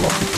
[0.00, 0.35] ます。